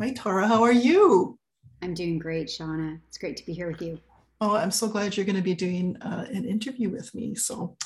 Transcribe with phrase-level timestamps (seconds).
[0.00, 0.46] Hi, Tara.
[0.46, 1.36] How are you?
[1.82, 3.00] I'm doing great, Shauna.
[3.08, 3.98] It's great to be here with you.
[4.40, 7.34] Oh, I'm so glad you're going to be doing uh, an interview with me.
[7.34, 7.76] So,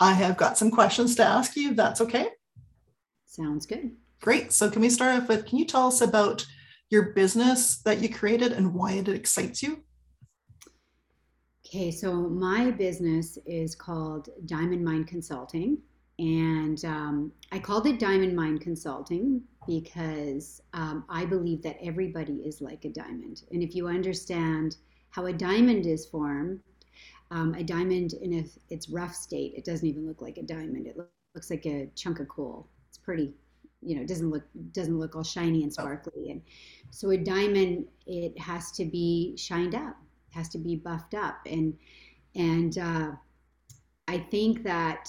[0.00, 1.72] I have got some questions to ask you.
[1.72, 2.28] If that's okay.
[3.26, 3.90] Sounds good.
[4.22, 4.50] Great.
[4.50, 6.46] So, can we start off with can you tell us about
[6.88, 9.84] your business that you created and why it excites you?
[11.66, 15.76] Okay, so my business is called Diamond Mind Consulting.
[16.18, 22.60] And um, I called it Diamond Mind Consulting because um, I believe that everybody is
[22.60, 23.42] like a diamond.
[23.52, 24.76] And if you understand
[25.10, 26.60] how a diamond is formed,
[27.30, 30.86] um, a diamond in a, its rough state, it doesn't even look like a diamond.
[30.86, 30.96] It
[31.34, 32.68] looks like a chunk of coal.
[32.88, 33.32] It's pretty,
[33.82, 36.30] you know, it doesn't look doesn't look all shiny and sparkly.
[36.30, 36.42] And
[36.90, 39.96] so a diamond, it has to be shined up
[40.30, 41.76] has to be buffed up and
[42.34, 43.10] and uh,
[44.06, 45.08] i think that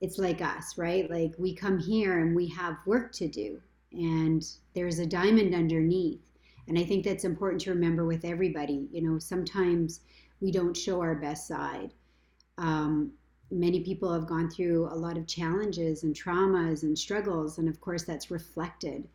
[0.00, 1.10] it's like us right?
[1.10, 3.60] Like we come here and we have work to do
[3.92, 6.20] and there's a diamond underneath.
[6.68, 10.00] And i think that's important to remember with everybody you know sometimes
[10.40, 11.92] we don't show our best side.
[12.58, 13.12] Um,
[13.50, 17.80] many people have gone through a lot of challenges and traumas and struggles and of
[17.80, 19.08] course that's reflected.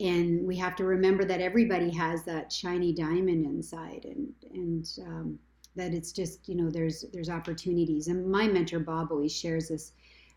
[0.00, 5.38] And we have to remember that everybody has that shiny diamond inside and and um,
[5.74, 8.08] that it's just you know there's there's opportunities.
[8.08, 9.92] And my mentor bob always shares this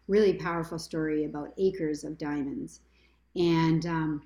[0.09, 2.81] really powerful story about acres of diamonds.
[3.35, 4.23] And um,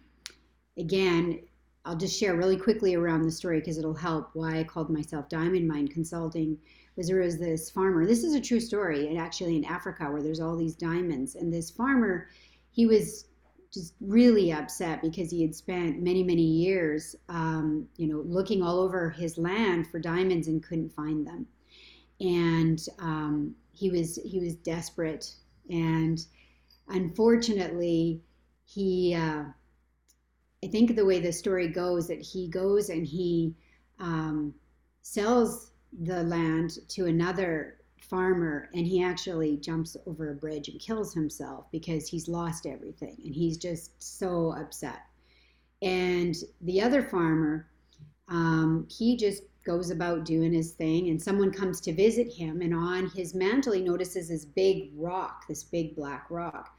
[0.77, 1.39] again
[1.85, 5.29] i'll just share really quickly around the story because it'll help why i called myself
[5.29, 6.57] diamond mind consulting
[6.95, 10.23] was there was this farmer this is a true story and actually in africa where
[10.23, 12.27] there's all these diamonds and this farmer
[12.71, 13.25] he was
[13.73, 18.79] just really upset because he had spent many many years um, you know looking all
[18.79, 21.47] over his land for diamonds and couldn't find them.
[22.21, 25.33] And um, he was he was desperate
[25.69, 26.25] and
[26.89, 28.21] unfortunately
[28.65, 29.43] he uh,
[30.63, 33.55] i think the way the story goes that he goes and he
[33.99, 34.53] um,
[35.01, 37.77] sells the land to another
[38.13, 43.17] farmer and he actually jumps over a bridge and kills himself because he's lost everything
[43.23, 44.99] and he's just so upset.
[45.81, 47.67] And the other farmer,
[48.27, 52.73] um, he just goes about doing his thing and someone comes to visit him and
[52.73, 56.77] on his mantle he notices this big rock this big black rock.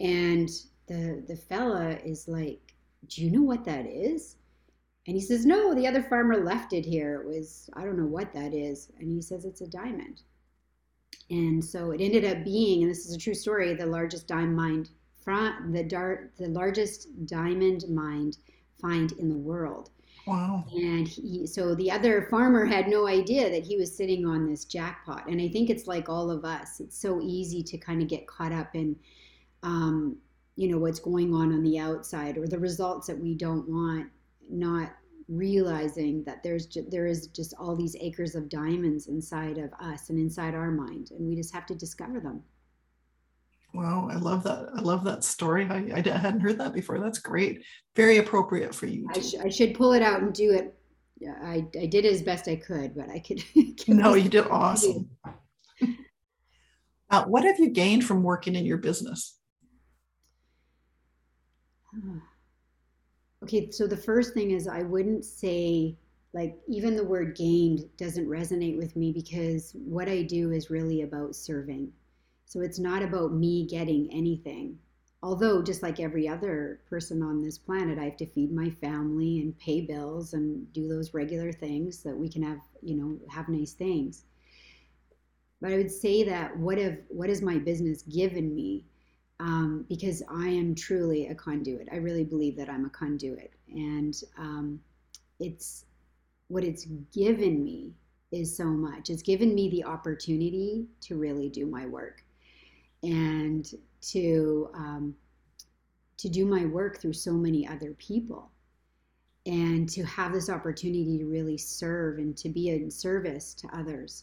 [0.00, 0.48] And
[0.86, 2.74] the the fella is like
[3.08, 4.36] do you know what that is?
[5.06, 7.20] And he says no the other farmer left it here.
[7.20, 8.90] It was i don't know what that is.
[8.98, 10.22] And he says it's a diamond.
[11.30, 14.54] And so it ended up being, and this is a true story, the largest diamond
[14.56, 14.86] mine,
[15.24, 18.32] the the largest diamond mine
[18.80, 19.90] find in the world.
[20.26, 20.64] Wow.
[20.72, 24.64] And he, so the other farmer had no idea that he was sitting on this
[24.64, 25.26] jackpot.
[25.28, 26.80] And I think it's like all of us.
[26.80, 28.96] It's so easy to kind of get caught up in,
[29.62, 30.16] um,
[30.56, 34.08] you know, what's going on on the outside or the results that we don't want,
[34.48, 34.92] not
[35.28, 40.10] realizing that there's ju- there is just all these acres of diamonds inside of us
[40.10, 42.42] and inside our mind and we just have to discover them
[43.72, 47.18] wow i love that i love that story i, I hadn't heard that before that's
[47.18, 47.62] great
[47.96, 50.78] very appropriate for you I, sh- I, should pull it out and do it
[51.18, 53.42] yeah, I, I did it as best i could but i could
[53.88, 54.46] no you did.
[54.48, 55.10] awesome.
[57.12, 59.38] Uh, what have you gained from working in your business?
[63.44, 65.96] Okay, so the first thing is I wouldn't say
[66.32, 71.02] like even the word gained doesn't resonate with me because what I do is really
[71.02, 71.90] about serving.
[72.52, 74.78] So it's not about me getting anything.
[75.22, 79.40] Although, just like every other person on this planet, I have to feed my family
[79.40, 83.48] and pay bills and do those regular things that we can have, you know, have
[83.48, 84.26] nice things.
[85.62, 88.84] But I would say that what have what has my business given me
[89.40, 91.88] um, because I am truly a conduit.
[91.90, 94.78] I really believe that I'm a conduit, and um,
[95.40, 95.86] it's
[96.48, 97.94] what it's given me
[98.30, 99.08] is so much.
[99.08, 102.22] It's given me the opportunity to really do my work
[103.02, 103.70] and
[104.00, 105.14] to um,
[106.18, 108.50] to do my work through so many other people.
[109.44, 114.22] And to have this opportunity to really serve and to be in service to others.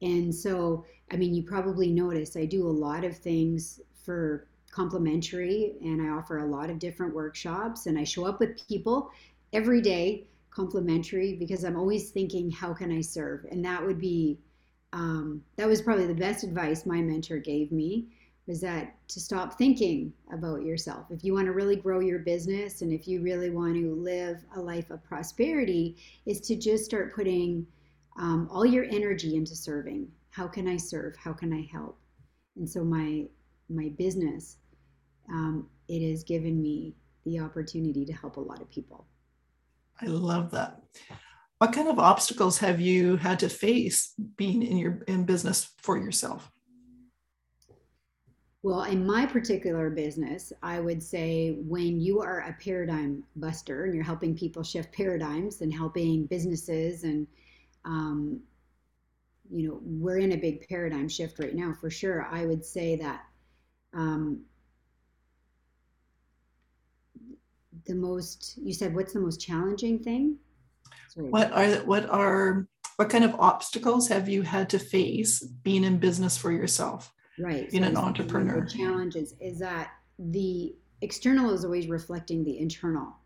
[0.00, 5.74] And so, I mean, you probably notice I do a lot of things for complimentary
[5.82, 9.10] and I offer a lot of different workshops and I show up with people
[9.52, 13.44] every day complimentary because I'm always thinking how can I serve?
[13.50, 14.38] And that would be
[14.94, 18.06] um, that was probably the best advice my mentor gave me
[18.46, 22.82] was that to stop thinking about yourself if you want to really grow your business
[22.82, 25.96] and if you really want to live a life of prosperity
[26.26, 27.66] is to just start putting
[28.18, 31.98] um, all your energy into serving how can I serve how can I help
[32.56, 33.24] and so my
[33.70, 34.58] my business
[35.30, 36.94] um, it has given me
[37.24, 39.06] the opportunity to help a lot of people.
[40.00, 40.80] I love that.
[41.58, 45.96] What kind of obstacles have you had to face being in your in business for
[45.96, 46.50] yourself?
[48.64, 53.94] Well, in my particular business, I would say when you are a paradigm buster and
[53.94, 57.26] you're helping people shift paradigms and helping businesses and
[57.84, 58.40] um,
[59.50, 62.26] you know we're in a big paradigm shift right now for sure.
[62.30, 63.26] I would say that
[63.92, 64.40] um,
[67.84, 70.38] the most you said what's the most challenging thing?
[71.10, 71.28] Sorry.
[71.28, 75.98] what are what are what kind of obstacles have you had to face being in
[75.98, 81.64] business for yourself right in so an entrepreneur the challenges is that the external is
[81.64, 83.16] always reflecting the internal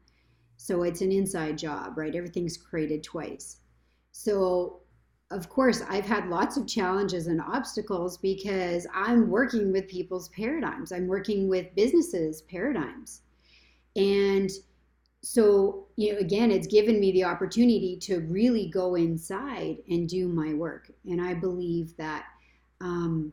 [0.57, 3.59] so it's an inside job right everything's created twice
[4.13, 4.81] so
[5.31, 10.91] of course, I've had lots of challenges and obstacles because I'm working with people's paradigms.
[10.91, 13.23] I'm working with businesses' paradigms.
[13.95, 14.51] And
[15.23, 20.29] so, you know, again, it's given me the opportunity to really go inside and do
[20.29, 20.91] my work.
[21.05, 22.25] And I believe that
[22.81, 23.33] um,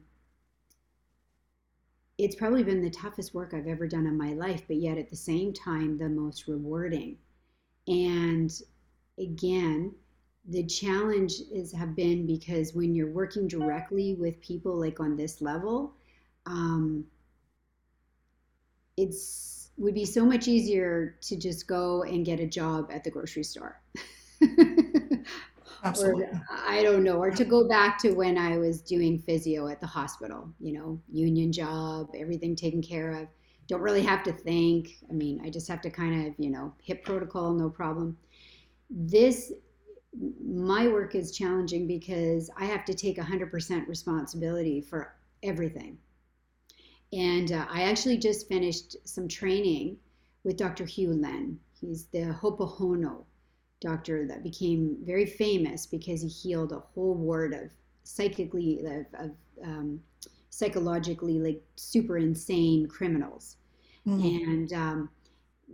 [2.17, 5.09] it's probably been the toughest work I've ever done in my life, but yet at
[5.09, 7.17] the same time, the most rewarding.
[7.87, 8.51] And
[9.19, 9.93] again,
[10.47, 15.41] the challenge is have been because when you're working directly with people like on this
[15.41, 15.95] level
[16.45, 17.05] um,
[18.97, 23.11] it's would be so much easier to just go and get a job at the
[23.11, 23.81] grocery store
[25.85, 26.25] Absolutely.
[26.67, 29.87] i don't know or to go back to when i was doing physio at the
[29.87, 33.27] hospital you know union job everything taken care of
[33.67, 36.73] don't really have to think i mean i just have to kind of you know
[36.81, 38.17] hip protocol no problem
[38.89, 39.51] this
[40.43, 45.97] my work is challenging because I have to take 100% responsibility for everything.
[47.13, 49.97] And uh, I actually just finished some training
[50.43, 50.85] with Dr.
[50.85, 51.59] Hew Len.
[51.79, 53.25] He's the Ho'oponopono
[53.85, 57.71] doctor that became very famous because he healed a whole ward of
[58.03, 59.31] psychically, of, of
[59.63, 59.99] um,
[60.49, 63.57] psychologically like super insane criminals.
[64.07, 64.51] Mm-hmm.
[64.51, 65.09] And um,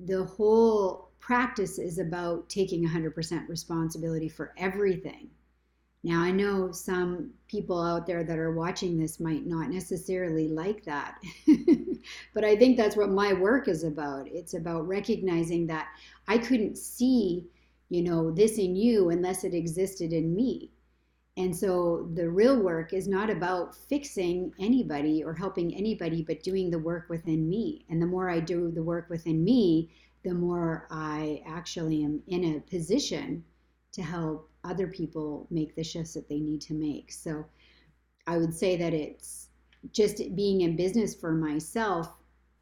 [0.06, 5.30] the whole practice is about taking 100% responsibility for everything.
[6.04, 10.84] Now, I know some people out there that are watching this might not necessarily like
[10.86, 11.22] that,
[12.34, 14.28] but I think that's what my work is about.
[14.28, 15.90] It's about recognizing that
[16.28, 17.46] I couldn't see,
[17.92, 20.72] you know, this in you unless it existed in me.
[21.36, 26.72] And so the real work is not about fixing anybody or helping anybody, but doing
[26.72, 27.86] the work within me.
[27.90, 29.92] And the more I do the work within me,
[30.24, 33.44] the more I actually am in a position
[33.92, 37.12] to help other people make the shifts that they need to make.
[37.12, 37.46] So
[38.26, 39.50] I would say that it's
[39.92, 42.10] just being in business for myself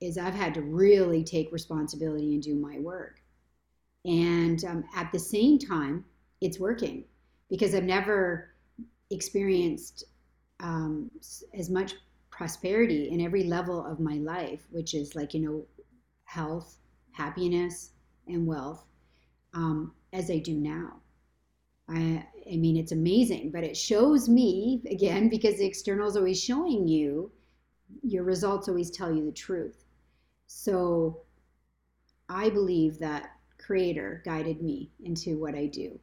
[0.01, 3.18] is I've had to really take responsibility and do my work.
[4.05, 6.05] And um, at the same time,
[6.41, 7.03] it's working
[7.49, 8.53] because I've never
[9.11, 10.05] experienced
[10.61, 11.09] um,
[11.53, 11.95] as much
[12.31, 15.65] prosperity in every level of my life, which is like, you know,
[16.25, 16.77] health,
[17.11, 17.91] happiness
[18.27, 18.85] and wealth
[19.53, 21.01] um, as I do now.
[21.89, 26.41] I, I mean, it's amazing, but it shows me again because the external is always
[26.41, 27.31] showing you,
[28.03, 29.83] your results always tell you the truth.
[30.45, 31.21] So
[32.29, 35.99] I believe that creator guided me into what I do.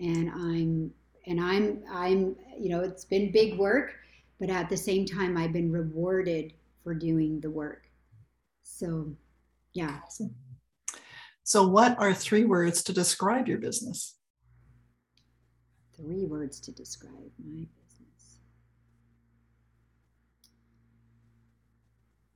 [0.00, 0.90] And I'm,
[1.26, 3.94] and I'm, I'm, you know, it's been big work,
[4.38, 7.84] but at the same time, I've been rewarded for doing the work.
[8.62, 9.14] So,
[9.74, 9.98] yeah.
[11.42, 14.16] So, what are three words to describe your business?
[15.96, 17.80] Three words to describe my business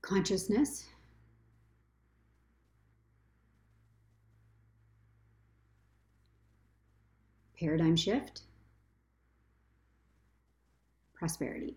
[0.05, 0.85] consciousness,
[7.59, 8.43] paradigm shift,
[11.15, 11.77] prosperity.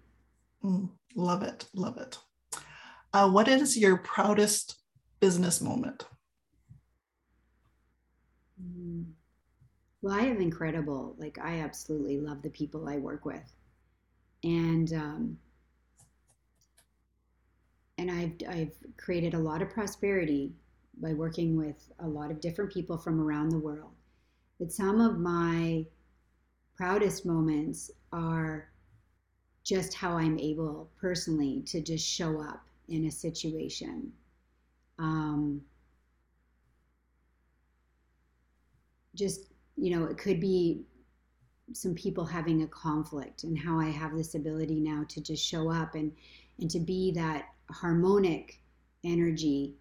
[0.64, 1.66] Mm, love it.
[1.74, 2.18] Love it.
[3.14, 4.78] Uh, what is your proudest
[5.20, 6.06] business moment?
[8.62, 9.06] Mm.
[10.02, 13.54] Well, I have incredible, like, I absolutely love the people I work with.
[14.44, 15.38] And, um,
[17.98, 20.54] and I've, I've created a lot of prosperity
[21.02, 23.97] by working with a lot of different people from around the world.
[24.60, 25.86] But some of my
[26.76, 28.70] proudest moments are
[29.64, 34.12] just how I'm able personally to just show up in a situation.
[34.98, 35.62] Um,
[39.18, 40.84] just you know it could be
[41.74, 45.70] some people having a conflict and how i have this ability now to just show
[45.72, 46.12] up and
[46.60, 48.62] and to be that harmonic
[49.04, 49.76] energy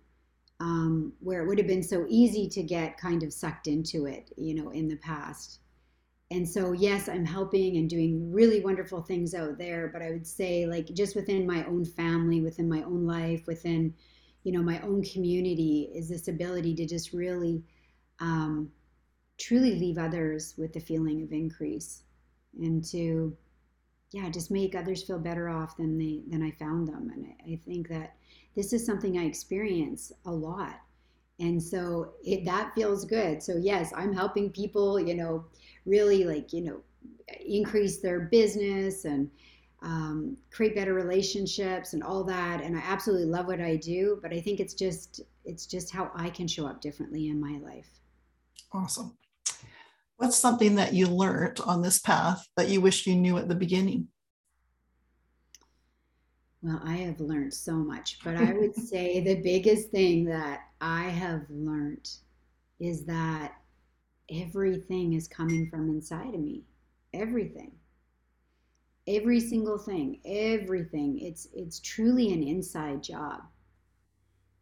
[0.60, 4.32] um, where it would have been so easy to get kind of sucked into it,
[4.36, 5.60] you know, in the past.
[6.30, 9.88] And so, yes, I'm helping and doing really wonderful things out there.
[9.92, 13.94] But I would say, like, just within my own family, within my own life, within,
[14.42, 17.62] you know, my own community, is this ability to just really
[18.18, 18.70] um,
[19.38, 22.02] truly leave others with the feeling of increase
[22.58, 23.36] and to
[24.12, 27.10] yeah just make others feel better off than they than i found them.
[27.14, 28.16] And I, I think that
[28.54, 30.80] this is something i experience a lot.
[31.38, 33.42] And so it that feels good.
[33.42, 35.44] So yes i'm helping people you know
[35.84, 36.80] really like you know
[37.44, 39.30] increase their business and
[39.82, 42.62] um, create better relationships and all that.
[42.62, 46.10] And i absolutely love what i do but i think it's just it's just how
[46.14, 47.90] i can show up differently in my life.
[48.72, 49.16] Awesome
[50.16, 53.54] what's something that you learned on this path that you wish you knew at the
[53.54, 54.08] beginning
[56.66, 61.04] well, I have learned so much, but I would say the biggest thing that I
[61.04, 62.08] have learned
[62.80, 63.54] is that
[64.30, 66.64] everything is coming from inside of me.
[67.14, 67.70] Everything.
[69.06, 71.20] Every single thing, everything.
[71.20, 73.42] It's it's truly an inside job.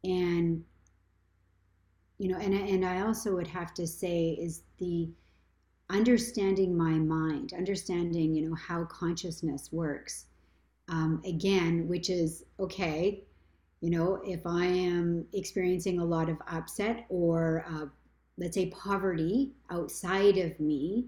[0.05, 0.63] And
[2.19, 5.09] you know, and and I also would have to say is the
[5.91, 10.27] understanding my mind, understanding, you know, how consciousness works
[10.89, 13.25] um, again, which is okay.
[13.81, 17.87] You know, if I am experiencing a lot of upset or uh,
[18.39, 21.07] let's say poverty outside of me,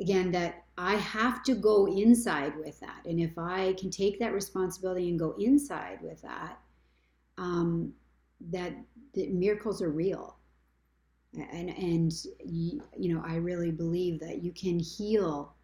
[0.00, 3.00] again, that I have to go inside with that.
[3.06, 6.58] And if I can take that responsibility and go inside with that,
[7.38, 7.92] um,
[8.50, 8.72] that
[9.14, 10.36] the miracles are real.
[11.36, 12.12] And, and,
[12.44, 15.54] you know, I really believe that you can heal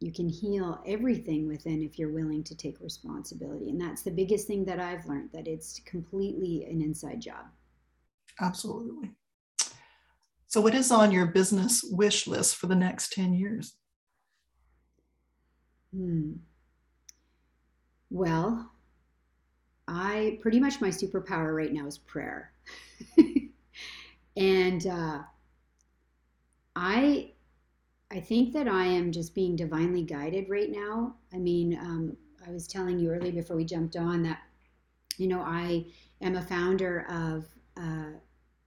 [0.00, 3.70] you can heal everything within if you're willing to take responsibility.
[3.70, 7.46] And that's the biggest thing that i've learned that it's completely an inside job.
[8.40, 9.12] Absolutely.
[10.48, 13.76] So what is on your business wish list for the next 10 years?
[15.94, 16.32] Hmm.
[18.10, 18.70] well
[19.88, 22.52] i pretty much my superpower right now is prayer
[24.36, 25.20] and uh,
[26.74, 27.30] i
[28.10, 31.16] I think that I am just being divinely guided right now.
[31.32, 32.16] I mean, um,
[32.46, 34.42] I was telling you earlier before we jumped on that,
[35.18, 35.86] you know, I
[36.20, 38.12] am a founder of uh,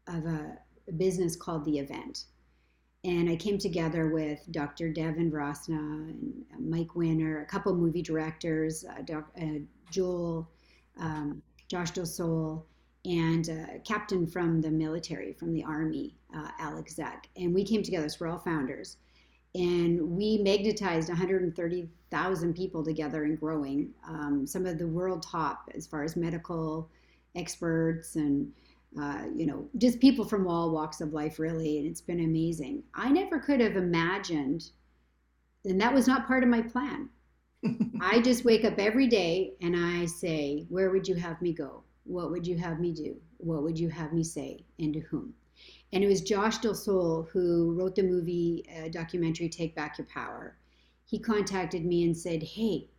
[0.08, 0.58] of a,
[0.88, 2.26] a, business called The Event,
[3.04, 4.92] and I came together with Dr.
[4.92, 9.60] Devin Rosna and Mike Winner, a couple movie directors, uh, Doc, uh,
[9.90, 10.50] Joel,
[11.00, 12.66] um, Josh Del Sol,
[13.06, 17.84] and a captain from the military, from the army, uh, Alex Zeck, and we came
[17.84, 18.10] together.
[18.10, 18.98] So we're all founders
[19.56, 23.90] and we magnetized 130,000 people together and growing.
[24.08, 26.90] Um, some of the world top as far as medical
[27.36, 28.52] experts and
[29.00, 31.78] uh, you know just people from all walks of life, really.
[31.78, 32.84] And it's been amazing.
[32.94, 34.70] I never could have imagined,
[35.66, 37.10] and that was not part of my plan.
[38.02, 41.84] I just wake up every day and I say, "Where would you have me go?
[42.10, 43.16] What would you have me do?
[43.38, 44.66] What would you have me say?
[44.80, 45.34] And to whom?"
[45.92, 50.08] And it was Josh Del Sol who wrote the movie uh, documentary Take Back Your
[50.08, 50.56] Power.
[51.06, 52.90] He contacted me and said, Hey,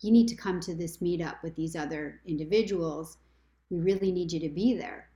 [0.00, 3.18] you need to come to this meetup with these other individuals.
[3.70, 5.10] We really need you to be there.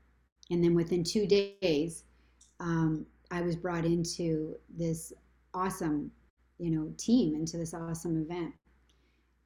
[0.50, 2.04] And then within two days,
[2.60, 5.12] um, I was brought into this
[5.54, 6.10] awesome,
[6.58, 8.52] you know, team, into this awesome event.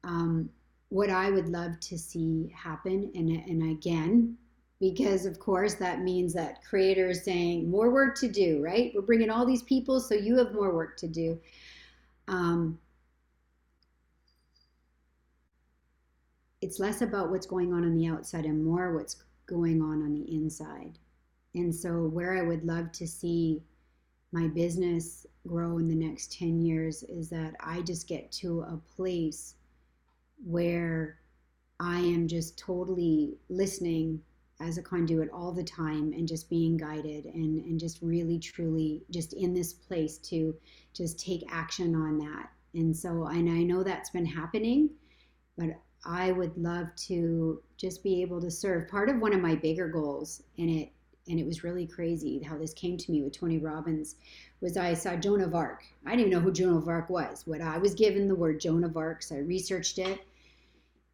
[0.03, 0.49] Um,
[0.89, 4.37] what I would love to see happen, and, and again,
[4.79, 8.91] because of course that means that creators saying more work to do right?
[8.93, 11.39] We're bringing all these people so you have more work to do.
[12.27, 12.79] Um,
[16.61, 20.13] it's less about what's going on on the outside and more what's going on on
[20.13, 20.97] the inside.
[21.55, 23.63] And so where i would love to see
[24.31, 28.77] my business grow in the next 10 years is that i just get to a
[28.95, 29.55] place
[30.43, 31.19] where
[31.79, 34.21] i am just totally listening
[34.59, 39.03] as a conduit all the time and just being guided and, and just really truly
[39.11, 40.55] just in this place to
[40.93, 42.49] just take action on that.
[42.73, 44.89] And so and i know that's been happening
[45.57, 45.69] but
[46.05, 48.87] i would love to just be able to serve.
[48.87, 50.91] Part of one of my bigger goals and it
[51.27, 54.15] and it was really crazy how this came to me with tony robbins
[54.61, 57.43] was i saw joan of arc i didn't even know who joan of arc was
[57.45, 60.25] what i was given the word joan of arc so i researched it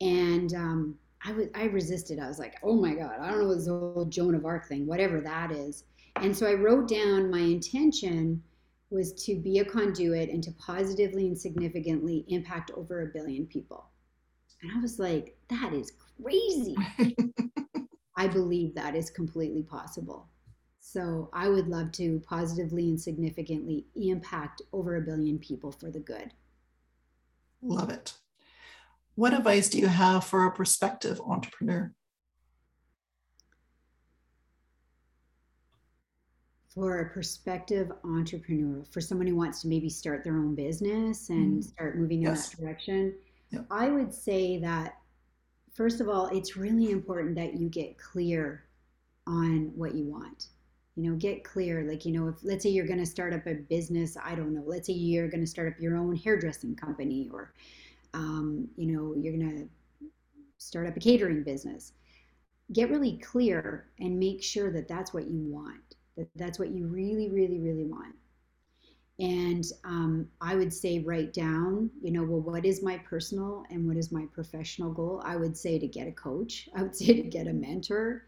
[0.01, 2.19] and um, I was I resisted.
[2.19, 4.85] I was like, oh my god, I don't know this whole Joan of Arc thing,
[4.85, 5.85] whatever that is.
[6.17, 8.43] And so I wrote down my intention
[8.91, 13.85] was to be a conduit and to positively and significantly impact over a billion people.
[14.61, 15.91] And I was like, that is
[16.21, 16.75] crazy.
[18.15, 20.29] I believe that is completely possible.
[20.79, 25.99] So I would love to positively and significantly impact over a billion people for the
[25.99, 26.33] good.
[27.61, 28.13] Love it.
[29.15, 31.93] What advice do you have for a prospective entrepreneur?
[36.73, 41.61] For a prospective entrepreneur, for someone who wants to maybe start their own business and
[41.61, 41.63] mm.
[41.63, 42.49] start moving in yes.
[42.49, 43.13] that direction,
[43.51, 43.65] yep.
[43.69, 44.97] I would say that
[45.73, 48.65] first of all, it's really important that you get clear
[49.27, 50.47] on what you want.
[50.95, 51.83] You know, get clear.
[51.83, 54.53] Like, you know, if let's say you're going to start up a business, I don't
[54.53, 57.53] know, let's say you're going to start up your own hairdressing company or,
[58.13, 60.07] um, you know, you're going to
[60.59, 61.93] start up a catering business.
[62.71, 66.87] Get really clear and make sure that that's what you want, that that's what you
[66.87, 68.15] really, really, really want.
[69.19, 73.87] And um, I would say, write down, you know, well, what is my personal and
[73.87, 75.21] what is my professional goal?
[75.23, 78.25] I would say to get a coach, I would say to get a mentor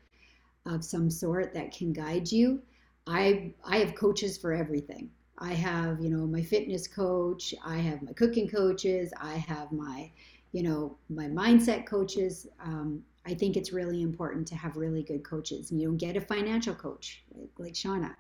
[0.66, 2.62] of some sort that can guide you.
[3.08, 5.10] I, I have coaches for everything.
[5.38, 10.10] I have, you know, my fitness coach, I have my cooking coaches, I have my,
[10.54, 12.48] you know, my mindset coaches.
[12.64, 15.72] Um, I think it's really important to have really good coaches.
[15.72, 18.16] And you don't get a financial coach like, like Shauna.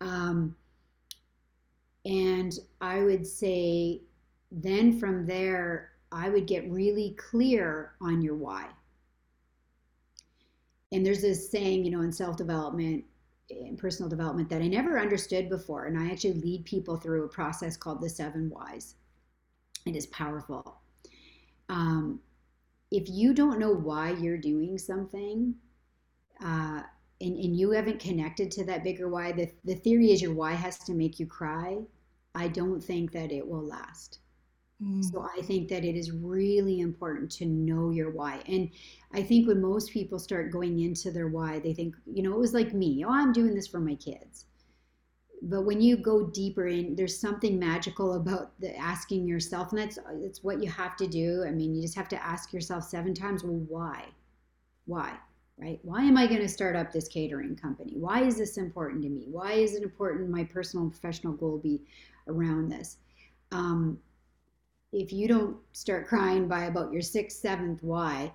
[0.00, 0.54] Um,
[2.06, 4.02] and I would say,
[4.52, 8.68] then from there, I would get really clear on your why.
[10.92, 13.04] And there's this saying, you know, in self development,
[13.50, 15.86] in personal development that I never understood before.
[15.86, 18.94] And I actually lead people through a process called the seven whys.
[19.84, 20.78] It is powerful.
[21.68, 22.20] Um,
[22.92, 25.56] if you don't know why you're doing something,
[26.40, 26.82] uh,
[27.20, 30.52] and, and you haven't connected to that bigger why, the, the theory is your why
[30.52, 31.78] has to make you cry
[32.36, 34.20] I don't think that it will last.
[34.82, 35.02] Mm.
[35.10, 38.42] So I think that it is really important to know your why.
[38.46, 38.70] And
[39.12, 42.38] I think when most people start going into their why, they think, you know, it
[42.38, 44.44] was like me, oh, I'm doing this for my kids.
[45.42, 49.98] But when you go deeper in, there's something magical about the asking yourself, and that's
[50.22, 51.44] that's what you have to do.
[51.46, 54.06] I mean, you just have to ask yourself seven times, well, why?
[54.86, 55.12] Why?
[55.58, 55.78] Right?
[55.82, 57.94] Why am I going to start up this catering company?
[57.96, 59.26] Why is this important to me?
[59.30, 61.82] Why is it important my personal and professional goal be
[62.28, 62.96] around this.
[63.52, 63.98] Um,
[64.92, 68.32] if you don't start crying by about your sixth, seventh why,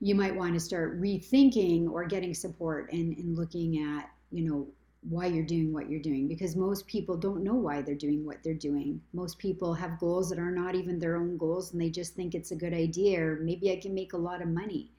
[0.00, 4.68] you might want to start rethinking or getting support and, and looking at, you know,
[5.02, 8.42] why you're doing what you're doing because most people don't know why they're doing what
[8.42, 9.00] they're doing.
[9.12, 12.34] Most people have goals that are not even their own goals and they just think
[12.34, 14.90] it's a good idea or maybe I can make a lot of money.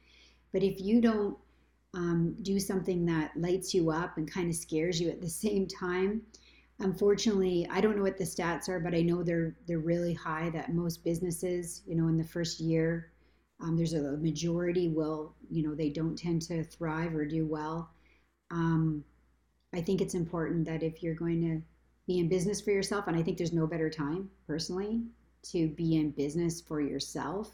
[0.54, 1.38] But if you don't
[1.94, 5.68] um, do something that lights you up and kind of scares you at the same
[5.68, 6.22] time,
[6.80, 10.50] unfortunately i don't know what the stats are but i know they're they're really high
[10.50, 13.12] that most businesses you know in the first year
[13.62, 17.90] um, there's a majority will you know they don't tend to thrive or do well.
[18.52, 19.04] Um,
[19.74, 21.62] i think it's important that if you're going to
[22.08, 25.04] be in business for yourself and i think there's no better time personally
[25.44, 27.52] to be in business for yourself.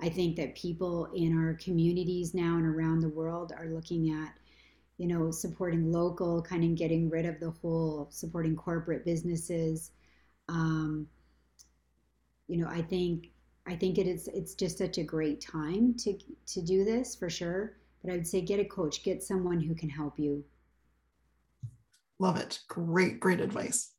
[0.00, 4.34] I think that people in our communities now and around the world are looking at
[4.98, 9.90] you know, supporting local, kind of getting rid of the whole supporting corporate businesses.
[10.48, 11.06] Um,
[12.48, 13.28] you know, I think
[13.66, 17.28] I think it is it's just such a great time to to do this for
[17.28, 17.76] sure.
[18.02, 20.44] But I would say get a coach, get someone who can help you.
[22.18, 22.60] Love it.
[22.68, 23.92] Great, great advice.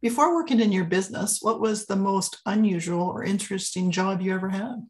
[0.00, 4.50] Before working in your business, what was the most unusual or interesting job you ever
[4.50, 4.86] had?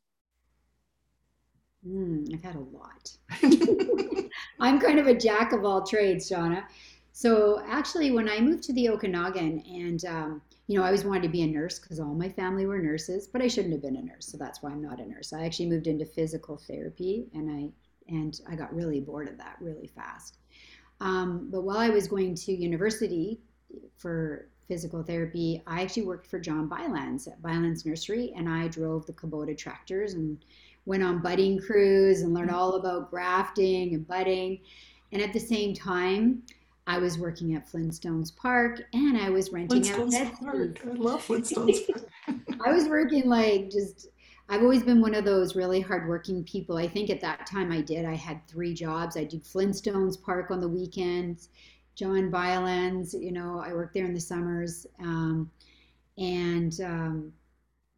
[1.86, 3.16] Mm, I've had a lot.
[4.60, 6.64] I'm kind of a jack of all trades, Shauna.
[7.12, 11.22] So actually, when I moved to the Okanagan, and um, you know, I always wanted
[11.24, 13.96] to be a nurse because all my family were nurses, but I shouldn't have been
[13.96, 15.32] a nurse, so that's why I'm not a nurse.
[15.32, 19.56] I actually moved into physical therapy, and I and I got really bored of that
[19.60, 20.38] really fast.
[21.00, 23.40] Um, but while I was going to university
[23.96, 29.06] for physical therapy, I actually worked for John Bylands at Bylands Nursery, and I drove
[29.06, 30.38] the Kubota tractors and
[30.86, 32.54] went on budding crews and learned mm.
[32.54, 34.60] all about grafting and budding.
[35.12, 36.42] And at the same time,
[36.86, 40.80] I was working at Flintstones Park and I was renting Flintstones out Park.
[40.84, 42.04] I love Flintstones
[42.64, 44.08] I was working like just
[44.50, 46.76] I've always been one of those really hardworking people.
[46.76, 48.04] I think at that time I did.
[48.04, 49.16] I had three jobs.
[49.16, 51.48] I did Flintstones Park on the weekends,
[51.94, 53.14] John Bylands.
[53.14, 54.86] you know, I worked there in the summers.
[55.00, 55.50] Um,
[56.18, 57.32] and um,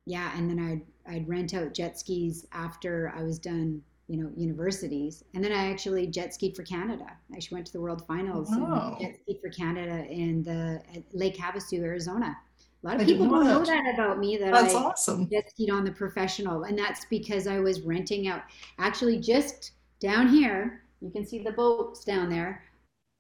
[0.07, 4.31] yeah, and then I'd I'd rent out jet skis after I was done, you know,
[4.37, 7.07] universities, and then I actually jet skied for Canada.
[7.33, 8.97] I actually went to the World Finals wow.
[8.99, 10.83] and jet skied for Canada in the
[11.13, 12.37] Lake Havasu, Arizona.
[12.85, 14.37] A lot of people don't know that about me.
[14.37, 15.29] That that's I awesome.
[15.29, 18.43] Jet skied on the professional, and that's because I was renting out.
[18.79, 22.63] Actually, just down here You can see the boats down there.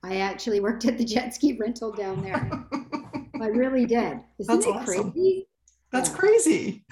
[0.06, 2.64] I actually worked at the jet ski rental down there.
[3.40, 4.20] I really did.
[4.38, 5.10] Isn't That's it awesome.
[5.10, 5.48] crazy?
[5.90, 6.14] That's Yeah.
[6.14, 6.84] crazy.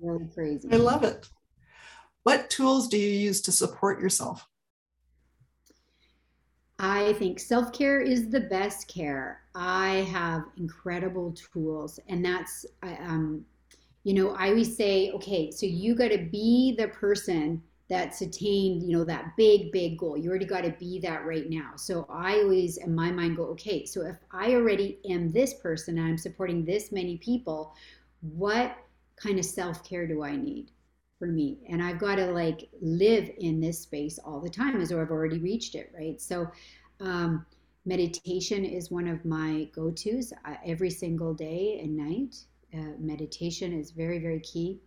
[0.00, 0.68] Really crazy.
[0.72, 1.30] I love it.
[2.24, 4.48] What tools do you use to support yourself?
[6.80, 9.42] I think self care is the best care.
[9.54, 13.44] I have incredible tools, and that's, um,
[14.02, 18.82] you know, I always say, okay, so you got to be the person that's attained,
[18.82, 20.16] you know, that big, big goal.
[20.16, 21.72] You already got to be that right now.
[21.76, 25.98] So I always, in my mind, go, okay, so if I already am this person
[25.98, 27.74] and I'm supporting this many people,
[28.22, 28.78] what
[29.16, 30.70] kind of self care do I need?
[31.22, 34.88] for me and i've got to like live in this space all the time as
[34.88, 36.48] though i've already reached it right so
[36.98, 37.46] um,
[37.84, 42.34] meditation is one of my go-to's uh, every single day and night
[42.74, 44.80] uh, meditation is very very key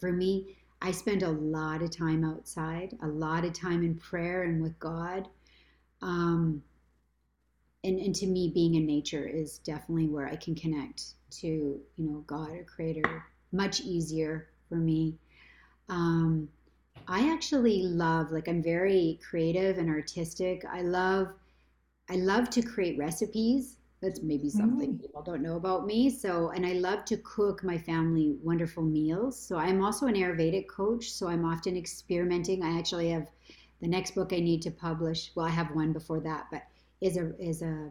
[0.00, 4.44] for me i spend a lot of time outside a lot of time in prayer
[4.44, 5.28] and with god
[6.02, 6.62] um,
[7.82, 11.82] and, and to me being in nature is definitely where i can connect to you
[11.98, 15.18] know god or creator much easier for me
[15.88, 16.48] um,
[17.06, 20.64] I actually love, like, I'm very creative and artistic.
[20.70, 21.28] I love,
[22.08, 23.76] I love to create recipes.
[24.04, 25.00] That's maybe something Mm.
[25.00, 26.10] people don't know about me.
[26.10, 29.38] So, and I love to cook my family wonderful meals.
[29.40, 31.10] So, I'm also an Ayurvedic coach.
[31.12, 32.62] So, I'm often experimenting.
[32.62, 33.30] I actually have
[33.80, 35.32] the next book I need to publish.
[35.36, 36.64] Well, I have one before that, but
[37.00, 37.90] is a is a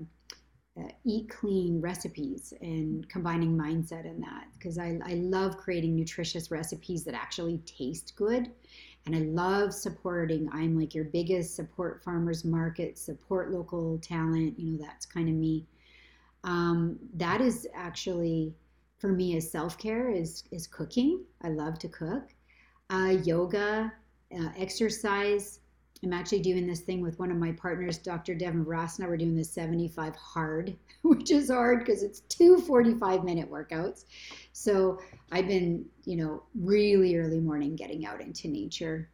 [0.79, 6.49] uh, eat clean recipes and combining mindset in that because I, I love creating nutritious
[6.51, 8.51] recipes that actually taste good
[9.05, 14.71] and i love supporting i'm like your biggest support farmers market support local talent you
[14.71, 15.67] know that's kind of me
[16.43, 18.53] um, that is actually
[18.97, 22.33] for me as self-care is is cooking i love to cook
[22.89, 23.91] uh, yoga
[24.37, 25.59] uh, exercise
[26.03, 28.35] I'm actually doing this thing with one of my partners, Dr.
[28.35, 29.07] Devin Rossna.
[29.07, 34.03] We're doing this 75 hard, which is hard because it's two 45 minute workouts.
[34.51, 34.99] So
[35.31, 39.09] I've been, you know, really early morning getting out into nature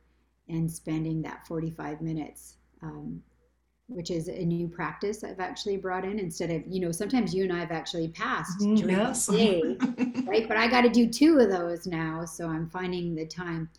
[0.47, 3.21] and spending that 45 minutes, um,
[3.89, 7.43] which is a new practice I've actually brought in instead of, you know, sometimes you
[7.43, 9.25] and I have actually passed Mm, during yes.
[9.25, 10.47] the day right?
[10.47, 13.69] But I got to do two of those now, so I'm finding the time.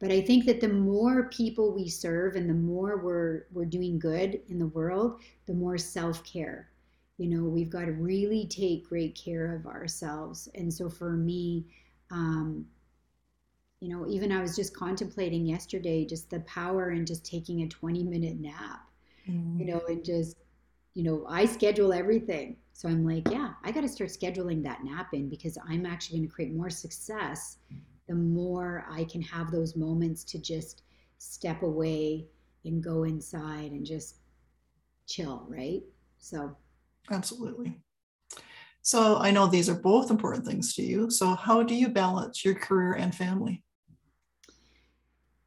[0.00, 3.98] But I think that the more people we serve and the more we're we're doing
[3.98, 6.68] good in the world, the more self-care.
[7.18, 10.48] You know, we've got to really take great care of ourselves.
[10.54, 11.66] And so for me,
[12.10, 12.66] um,
[13.80, 17.68] you know, even I was just contemplating yesterday just the power in just taking a
[17.68, 18.89] 20 minute nap
[19.30, 19.60] Mm-hmm.
[19.60, 20.36] you know, and just,
[20.94, 22.56] you know, I schedule everything.
[22.72, 26.18] So I'm like, yeah, I got to start scheduling that nap in because I'm actually
[26.18, 27.58] going to create more success
[28.08, 30.82] the more I can have those moments to just
[31.18, 32.26] step away
[32.64, 34.16] and go inside and just
[35.06, 35.82] chill, right?
[36.18, 36.56] So,
[37.10, 37.80] Absolutely.
[38.82, 41.10] So I know these are both important things to you.
[41.10, 43.62] So how do you balance your career and family?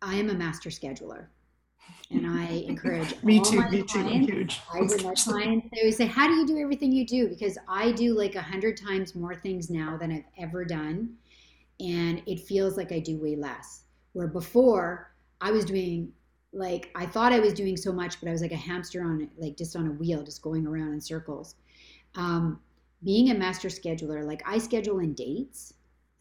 [0.01, 1.27] I am a master scheduler
[2.11, 3.57] and I encourage Me all too.
[3.57, 3.99] my Me too.
[3.99, 4.61] I'm clients huge.
[4.73, 7.27] I with my clients, they always say, How do you do everything you do?
[7.27, 11.15] Because I do like a hundred times more things now than I've ever done.
[11.79, 13.83] And it feels like I do way less.
[14.13, 16.13] Where before I was doing
[16.53, 19.21] like I thought I was doing so much, but I was like a hamster on
[19.21, 21.55] it, like just on a wheel, just going around in circles.
[22.15, 22.59] Um,
[23.03, 25.73] being a master scheduler, like I schedule in dates.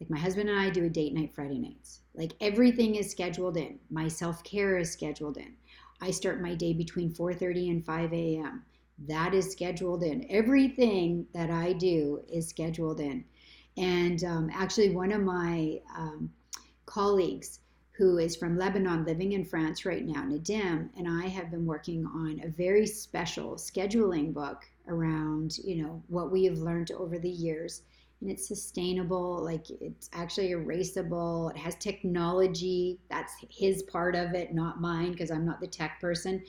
[0.03, 2.01] Like my husband and I do a date night Friday nights.
[2.13, 3.79] Like everything is scheduled in.
[3.89, 5.55] My self care is scheduled in.
[6.01, 8.65] I start my day between 4:30 and 5 a.m.
[9.07, 10.25] That is scheduled in.
[10.29, 13.23] Everything that I do is scheduled in.
[13.77, 16.33] And um, actually, one of my um,
[16.85, 17.61] colleagues
[17.93, 22.05] who is from Lebanon, living in France right now, Nadim, and I have been working
[22.07, 27.29] on a very special scheduling book around, you know, what we have learned over the
[27.29, 27.83] years.
[28.23, 31.51] And it's sustainable, like it's actually erasable.
[31.51, 32.99] It has technology.
[33.09, 36.43] That's his part of it, not mine, because I'm not the tech person.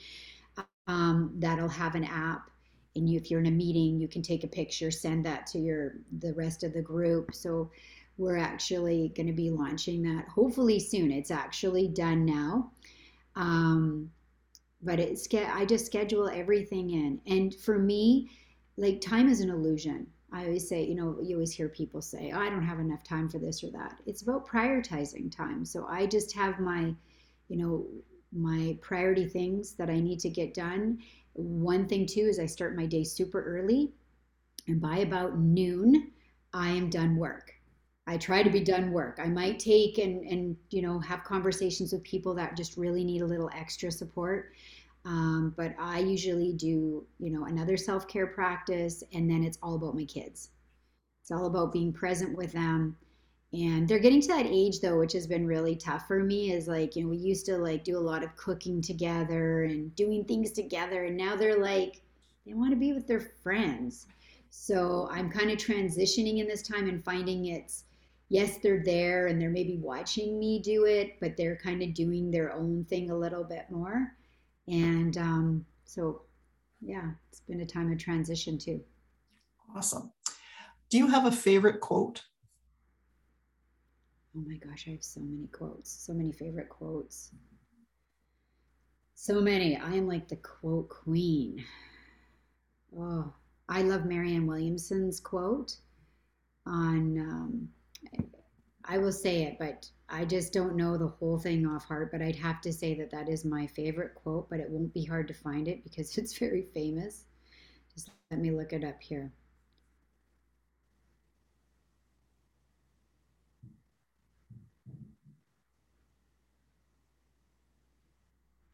[0.87, 2.49] Um, that'll have an app
[2.95, 5.59] and you, if you're in a meeting you can take a picture send that to
[5.59, 7.69] your the rest of the group so
[8.17, 12.71] we're actually going to be launching that hopefully soon it's actually done now
[13.35, 14.09] um,
[14.81, 18.29] but it's i just schedule everything in and for me
[18.77, 22.31] like time is an illusion i always say you know you always hear people say
[22.33, 25.85] oh, i don't have enough time for this or that it's about prioritizing time so
[25.89, 26.93] i just have my
[27.47, 27.85] you know
[28.31, 30.97] my priority things that i need to get done
[31.35, 33.91] one thing too is I start my day super early,
[34.67, 36.11] and by about noon,
[36.53, 37.53] I am done work.
[38.07, 39.19] I try to be done work.
[39.21, 43.21] I might take and and you know have conversations with people that just really need
[43.21, 44.53] a little extra support.
[45.05, 49.75] Um, but I usually do, you know, another self care practice, and then it's all
[49.75, 50.49] about my kids.
[51.21, 52.97] It's all about being present with them.
[53.53, 56.51] And they're getting to that age though, which has been really tough for me.
[56.51, 59.95] Is like, you know, we used to like do a lot of cooking together and
[59.95, 62.01] doing things together, and now they're like,
[62.45, 64.07] they want to be with their friends.
[64.49, 67.83] So I'm kind of transitioning in this time and finding it's
[68.29, 72.31] yes, they're there and they're maybe watching me do it, but they're kind of doing
[72.31, 74.15] their own thing a little bit more.
[74.67, 76.23] And um, so,
[76.81, 78.81] yeah, it's been a time of transition too.
[79.75, 80.11] Awesome.
[80.89, 82.23] Do you have a favorite quote?
[84.37, 87.31] Oh my gosh, I have so many quotes, so many favorite quotes.
[89.15, 89.77] So many.
[89.77, 91.63] I am like the quote queen.
[92.97, 93.33] Oh,
[93.69, 95.77] I love Marianne Williamson's quote
[96.65, 97.69] on um,
[98.87, 102.11] I will say it, but I just don't know the whole thing off heart.
[102.11, 105.03] But I'd have to say that that is my favorite quote, but it won't be
[105.03, 107.25] hard to find it because it's very famous.
[107.93, 109.33] Just let me look it up here.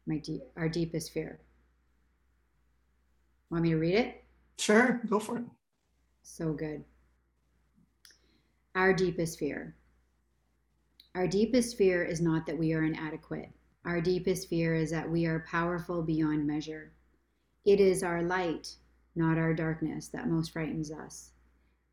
[0.06, 1.40] My deep, our deepest fear.
[3.50, 4.24] Want me to read it?
[4.58, 5.44] Sure, go for it.
[6.22, 6.84] So good.
[8.74, 9.76] Our deepest fear.
[11.14, 13.50] Our deepest fear is not that we are inadequate.
[13.84, 16.90] Our deepest fear is that we are powerful beyond measure.
[17.66, 18.76] It is our light,
[19.14, 21.32] not our darkness, that most frightens us.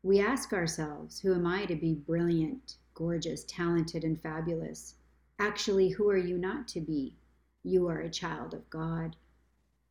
[0.02, 4.94] We ask ourselves, who am I to be brilliant, gorgeous, talented, and fabulous?
[5.38, 7.18] Actually, who are you not to be?
[7.62, 9.16] You are a child of God.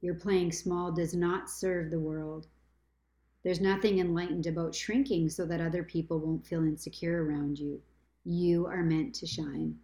[0.02, 2.48] Your playing small does not serve the world.
[3.44, 7.84] There's nothing enlightened about shrinking so that other people won't feel insecure around you.
[8.23, 9.77] You are meant to shine.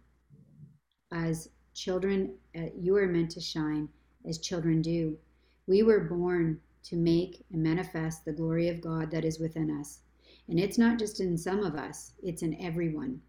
[1.12, 3.88] As children, uh, you are meant to shine
[4.24, 5.18] as children do.
[5.66, 10.00] We were born to make and manifest the glory of God that is within us.
[10.48, 13.20] And it's not just in some of us, it's in everyone.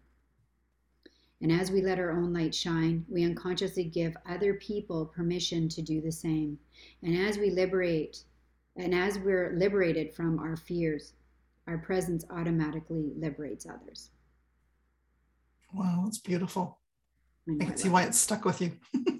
[1.40, 5.82] And as we let our own light shine, we unconsciously give other people permission to
[5.82, 6.58] do the same.
[7.02, 8.24] And as we liberate
[8.76, 11.12] and as we're liberated from our fears,
[11.66, 14.10] our presence automatically liberates others.
[15.72, 16.78] Wow, that's beautiful.
[17.48, 18.72] I, I can see why it stuck with you.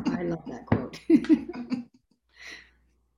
[0.07, 1.01] I love that quote.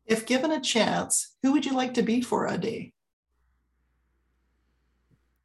[0.07, 2.93] if given a chance, who would you like to be for a day?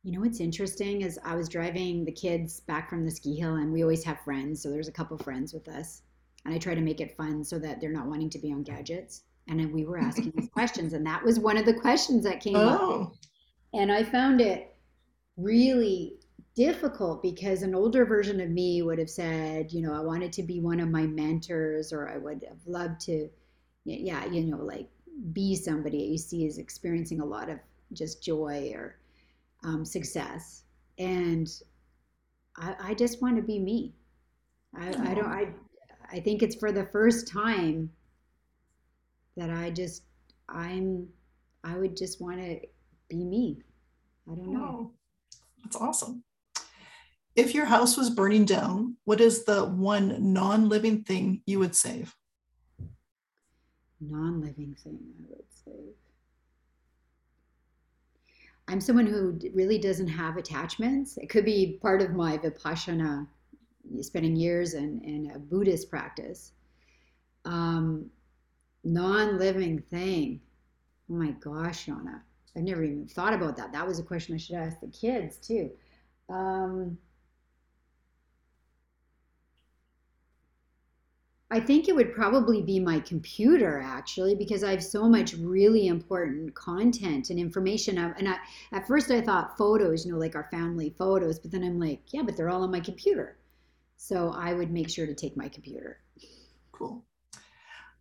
[0.04, 3.56] You know what's interesting is I was driving the kids back from the ski hill,
[3.56, 4.62] and we always have friends.
[4.62, 6.04] So there's a couple friends with us,
[6.46, 8.62] and I try to make it fun so that they're not wanting to be on
[8.62, 12.24] gadgets and then we were asking these questions and that was one of the questions
[12.24, 13.04] that came oh.
[13.04, 13.14] up
[13.74, 14.76] and i found it
[15.38, 16.16] really
[16.56, 20.42] difficult because an older version of me would have said you know i wanted to
[20.42, 23.30] be one of my mentors or i would have loved to
[23.84, 24.88] yeah you know like
[25.34, 27.60] be somebody you see is experiencing a lot of
[27.94, 28.98] just joy or
[29.64, 30.64] um, success
[30.98, 31.50] and
[32.58, 33.94] I, I, just want to be me
[34.76, 35.48] I, I don't i
[36.12, 37.90] i think it's for the first time
[39.38, 40.04] that I just
[40.50, 41.08] I'm
[41.64, 42.60] I would just want to
[43.10, 43.62] be me.
[44.32, 44.60] I don't know.
[44.64, 44.92] Oh,
[45.64, 46.24] that's awesome.
[47.36, 52.16] If your house was burning down, what is the one non-living thing you would save?
[54.00, 55.96] Non-living thing I would save.
[58.68, 61.18] I'm someone who really doesn't have attachments.
[61.18, 63.28] It could be part of my vipassana,
[64.02, 66.54] spending years in, in a Buddhist practice.
[67.44, 68.10] Um,
[68.86, 70.40] non-living thing.
[71.12, 72.22] Oh my gosh, Shauna.
[72.56, 73.74] I've never even thought about that.
[73.74, 75.70] That was a question I should ask the kids too.
[76.30, 76.98] Um,
[81.56, 85.88] I think it would probably be my computer actually, because I have so much really
[85.88, 87.98] important content and information.
[87.98, 88.36] And I,
[88.74, 92.02] at first I thought photos, you know, like our family photos, but then I'm like,
[92.08, 93.38] yeah, but they're all on my computer.
[93.96, 96.02] So I would make sure to take my computer.
[96.74, 97.06] Cool.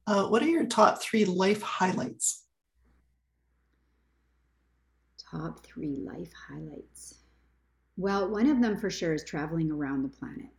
[0.09, 2.43] Uh, what are your top three life highlights?
[5.31, 7.21] Top three life highlights.
[7.97, 10.51] Well, one of them for sure is traveling around the planet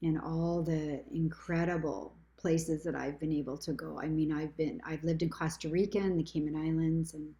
[0.00, 3.98] and all the incredible places that I've been able to go.
[4.00, 7.32] I mean, I've been I've lived in Costa Rica and the Cayman Islands and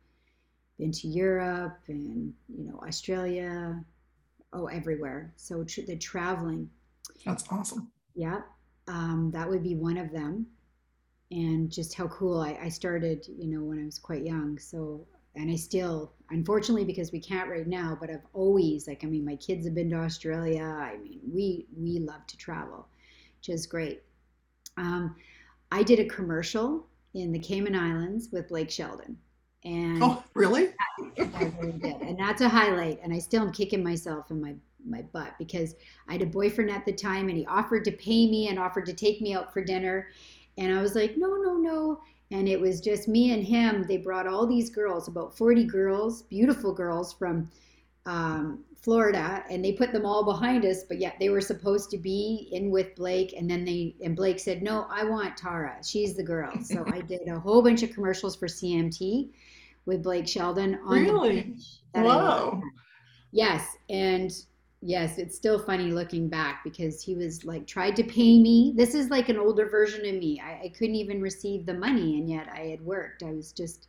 [0.78, 3.82] been to Europe and you know Australia,
[4.52, 5.32] oh everywhere.
[5.36, 6.70] So tr- the traveling.
[7.24, 7.90] That's awesome.
[8.14, 8.40] Yeah,
[8.88, 10.46] um, that would be one of them
[11.30, 14.58] and just how cool I, I started, you know, when I was quite young.
[14.58, 19.06] So, and I still, unfortunately, because we can't right now, but I've always like, I
[19.06, 20.62] mean, my kids have been to Australia.
[20.62, 22.88] I mean, we we love to travel,
[23.38, 24.02] which is great.
[24.76, 25.16] Um,
[25.72, 29.16] I did a commercial in the Cayman Islands with Blake Shelton.
[29.64, 30.68] And oh, really?
[31.18, 32.00] I really did.
[32.02, 33.00] And that's a highlight.
[33.02, 34.54] And I still am kicking myself in my
[34.88, 35.74] my butt because
[36.08, 38.86] I had a boyfriend at the time and he offered to pay me and offered
[38.86, 40.08] to take me out for dinner.
[40.58, 42.00] And I was like, no, no, no.
[42.30, 43.84] And it was just me and him.
[43.86, 47.50] They brought all these girls, about 40 girls, beautiful girls from
[48.04, 50.84] um, Florida, and they put them all behind us.
[50.84, 53.34] But yet they were supposed to be in with Blake.
[53.36, 55.76] And then they, and Blake said, no, I want Tara.
[55.84, 56.52] She's the girl.
[56.62, 59.30] So I did a whole bunch of commercials for CMT
[59.86, 61.56] with Blake Shelton on really?
[61.94, 62.60] Wow.
[63.32, 63.76] Yes.
[63.88, 64.32] And
[64.80, 68.72] yes, it's still funny looking back because he was like tried to pay me.
[68.76, 70.40] This is like an older version of me.
[70.40, 73.22] I, I couldn't even receive the money, and yet I had worked.
[73.22, 73.88] I was just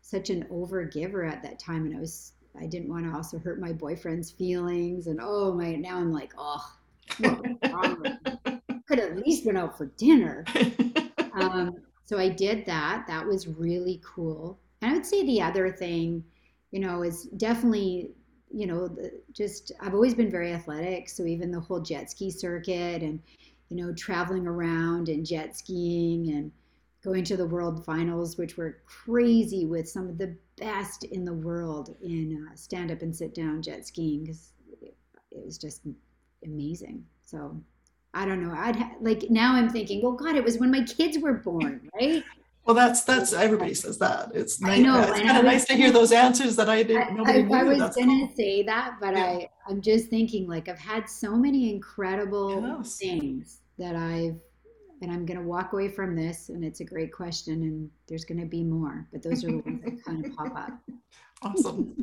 [0.00, 3.38] such an over giver at that time, and I was I didn't want to also
[3.38, 5.06] hurt my boyfriend's feelings.
[5.06, 6.64] And oh my, now I'm like, oh,
[8.86, 10.44] could at least went out for dinner.
[11.34, 13.06] Um, so I did that.
[13.08, 14.58] That was really cool.
[14.82, 16.22] And I would say the other thing,
[16.70, 18.10] you know, is definitely
[18.52, 21.08] you know, the, just I've always been very athletic.
[21.08, 23.20] So even the whole jet ski circuit and,
[23.70, 26.52] you know, traveling around and jet skiing and
[27.02, 31.32] going to the world finals, which were crazy with some of the best in the
[31.32, 34.94] world in uh, stand up and sit down jet skiing because it,
[35.30, 35.82] it was just
[36.44, 37.04] amazing.
[37.24, 37.60] So
[38.14, 38.54] I don't know.
[38.56, 41.90] I'd ha- like now I'm thinking, well, God, it was when my kids were born,
[42.00, 42.22] right?
[42.64, 44.30] Well, that's that's everybody says that.
[44.34, 44.78] It's nice.
[44.78, 47.26] I know, it's kind of nice to hear those answers that I didn't.
[47.26, 48.32] I, I, I was gonna cool.
[48.36, 49.24] say that, but yeah.
[49.24, 52.98] I I'm just thinking like I've had so many incredible yes.
[52.98, 54.38] things that I've
[55.02, 58.46] and I'm gonna walk away from this, and it's a great question, and there's gonna
[58.46, 60.70] be more, but those are the ones that kind of pop up.
[61.44, 61.96] Awesome.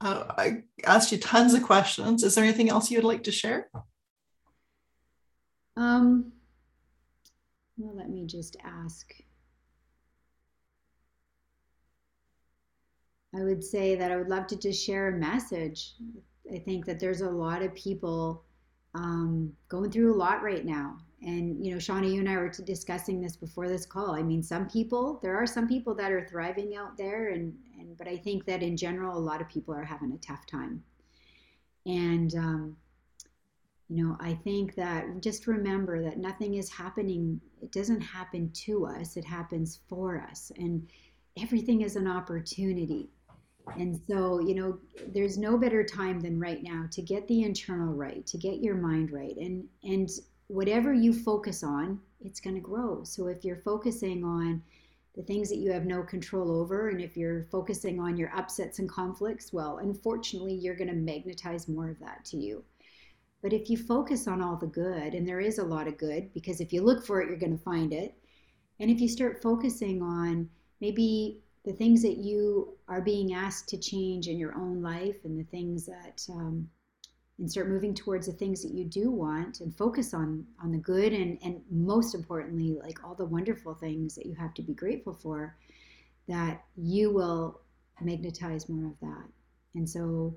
[0.00, 2.24] Uh, I asked you tons of questions.
[2.24, 3.68] Is there anything else you'd like to share?
[5.76, 6.32] Um.
[7.76, 9.12] Well, let me just ask.
[13.36, 15.96] I would say that I would love to just share a message.
[16.50, 18.44] I think that there's a lot of people
[18.94, 20.96] um, going through a lot right now.
[21.24, 24.14] And, you know, Shauna, you and I were discussing this before this call.
[24.14, 27.28] I mean, some people, there are some people that are thriving out there.
[27.28, 30.18] And, and but I think that in general, a lot of people are having a
[30.18, 30.82] tough time.
[31.86, 32.76] And, um,
[33.88, 38.86] you know, I think that just remember that nothing is happening, it doesn't happen to
[38.86, 40.50] us, it happens for us.
[40.56, 40.88] And
[41.40, 43.10] everything is an opportunity.
[43.78, 47.94] And so, you know, there's no better time than right now to get the internal
[47.94, 49.36] right, to get your mind right.
[49.36, 50.10] And and
[50.48, 53.04] whatever you focus on, it's going to grow.
[53.04, 54.62] So if you're focusing on
[55.14, 58.78] the things that you have no control over and if you're focusing on your upsets
[58.78, 62.64] and conflicts, well, unfortunately, you're going to magnetize more of that to you.
[63.42, 66.32] But if you focus on all the good, and there is a lot of good
[66.32, 68.14] because if you look for it, you're going to find it.
[68.78, 70.48] And if you start focusing on
[70.80, 75.38] maybe the things that you are being asked to change in your own life and
[75.38, 76.68] the things that um,
[77.42, 80.78] and start moving towards the things that you do want and focus on on the
[80.78, 84.72] good and and most importantly like all the wonderful things that you have to be
[84.72, 85.56] grateful for
[86.28, 87.60] that you will
[88.00, 89.24] magnetize more of that
[89.74, 90.32] and so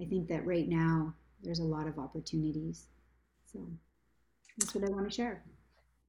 [0.00, 2.86] i think that right now there's a lot of opportunities
[3.44, 3.68] so
[4.56, 5.44] that's what i want to share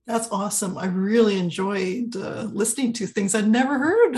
[0.08, 0.76] that's awesome.
[0.76, 4.18] I really enjoyed uh, listening to things I'd never heard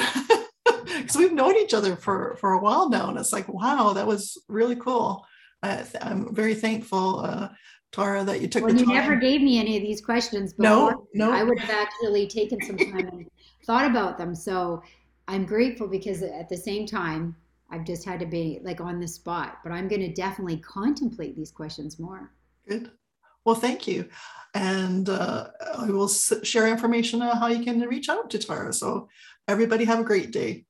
[0.86, 3.10] because we've known each other for, for a while now.
[3.10, 5.25] And it's like, wow, that was really cool.
[5.63, 7.50] I, am very thankful, uh,
[7.91, 8.95] Tara, that you took well, the you time.
[8.95, 10.91] never gave me any of these questions before.
[10.91, 11.32] No, no.
[11.32, 13.30] I would have actually taken some time and
[13.65, 14.34] thought about them.
[14.34, 14.82] So
[15.28, 17.36] I'm grateful because at the same time,
[17.69, 21.36] I've just had to be like on the spot, but I'm going to definitely contemplate
[21.36, 22.32] these questions more.
[22.67, 22.91] Good.
[23.45, 24.10] Well, thank you.
[24.54, 25.47] And uh,
[25.78, 28.74] I will share information on how you can reach out to Tara.
[28.74, 29.10] So
[29.47, 30.65] everybody have a great day.